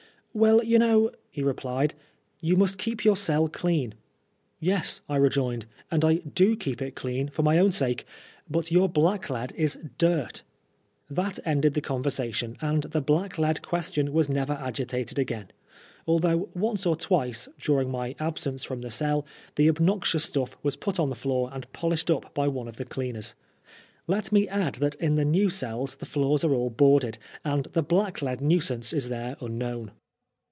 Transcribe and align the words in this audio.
"Well, 0.33 0.63
you 0.63 0.79
know," 0.79 1.11
he 1.29 1.43
replied," 1.43 1.93
you 2.49 2.55
must 2.55 2.77
keep 2.77 3.03
your 3.03 3.17
cell 3.17 3.49
clean."" 3.49 3.95
Yes," 4.61 5.01
I 5.09 5.17
rejoined, 5.17 5.65
"and 5.91 6.05
I 6.05 6.13
do 6.19 6.55
keep 6.55 6.81
it 6.81 6.95
clean 6.95 7.27
for 7.27 7.43
my 7.43 7.59
own 7.59 7.73
sake; 7.73 8.05
but 8.49 8.71
your 8.71 8.87
blacklead 8.87 9.51
is 9.57 9.77
dirt" 9.97 10.43
That 11.09 11.37
ended 11.43 11.73
the 11.73 11.81
conversation, 11.81 12.55
and 12.61 12.83
the 12.83 13.01
blacklead 13.01 13.61
question 13.61 14.13
was 14.13 14.29
never 14.29 14.53
agitated 14.53 15.19
again, 15.19 15.51
although 16.07 16.47
once 16.53 16.85
or 16.85 16.95
twice, 16.95 17.49
during 17.59 17.91
my 17.91 18.15
absence 18.17 18.63
from 18.63 18.79
the 18.79 18.89
cell, 18.89 19.25
the 19.57 19.67
obnoxious 19.67 20.23
stuff 20.23 20.55
was 20.63 20.77
put 20.77 20.97
on 20.97 21.09
the 21.09 21.13
floor 21.15 21.49
and 21.51 21.69
polished 21.73 22.09
up 22.09 22.33
by 22.33 22.47
one 22.47 22.69
of 22.69 22.77
the 22.77 22.85
cleaners. 22.85 23.35
Let 24.07 24.31
me 24.31 24.47
add 24.47 24.75
that 24.75 24.95
in 24.95 25.15
the 25.15 25.25
new 25.25 25.49
cells 25.49 25.95
the 25.95 26.05
floors 26.05 26.45
are 26.45 26.53
all 26.53 26.69
boarded, 26.69 27.17
and 27.43 27.65
the 27.73 27.83
blacklead 27.83 28.39
nuisance 28.39 28.93
is 28.93 29.09
there 29.09 29.35
unknown. 29.41 29.91